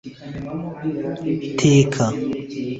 [1.59, 2.05] Teka